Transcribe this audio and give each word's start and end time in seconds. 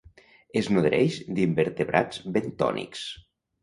Es 0.61 0.69
nodreix 0.77 1.19
d'invertebrats 1.41 2.27
bentònics. 2.39 3.09